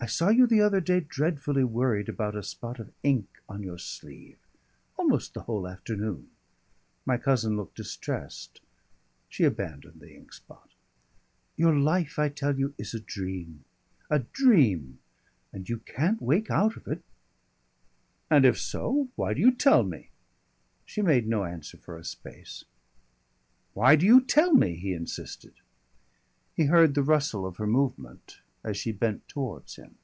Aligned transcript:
I 0.00 0.06
saw 0.06 0.30
you 0.30 0.48
the 0.48 0.60
other 0.60 0.80
day 0.80 0.98
dreadfully 0.98 1.62
worried 1.62 2.16
by 2.16 2.30
a 2.30 2.42
spot 2.42 2.80
of 2.80 2.90
ink 3.04 3.38
on 3.48 3.62
your 3.62 3.78
sleeve 3.78 4.36
almost 4.98 5.32
the 5.32 5.42
whole 5.42 5.68
afternoon." 5.68 6.26
[Illustration: 6.26 6.30
"Why 7.04 7.14
not?"] 7.14 7.20
My 7.20 7.22
cousin 7.24 7.56
looked 7.56 7.76
distressed. 7.76 8.60
She 9.28 9.44
abandoned 9.44 10.00
the 10.00 10.12
ink 10.12 10.32
spot. 10.32 10.70
"Your 11.54 11.76
life, 11.76 12.18
I 12.18 12.30
tell 12.30 12.58
you, 12.58 12.74
is 12.78 12.94
a 12.94 12.98
dream 12.98 13.64
a 14.10 14.18
dream, 14.18 14.98
and 15.52 15.68
you 15.68 15.78
can't 15.78 16.20
wake 16.20 16.50
out 16.50 16.76
of 16.76 16.88
it" 16.88 17.04
"And 18.28 18.44
if 18.44 18.58
so, 18.58 19.06
why 19.14 19.34
do 19.34 19.40
you 19.40 19.52
tell 19.52 19.84
me?" 19.84 20.10
She 20.84 21.00
made 21.00 21.28
no 21.28 21.44
answer 21.44 21.78
for 21.78 21.96
a 21.96 22.02
space. 22.02 22.64
"Why 23.72 23.94
do 23.94 24.04
you 24.04 24.20
tell 24.20 24.52
me?" 24.52 24.74
he 24.74 24.94
insisted. 24.94 25.54
He 26.56 26.64
heard 26.64 26.96
the 26.96 27.04
rustle 27.04 27.46
of 27.46 27.58
her 27.58 27.68
movement 27.68 28.40
as 28.64 28.76
she 28.76 28.92
bent 28.92 29.26
towards 29.26 29.74
him. 29.74 29.96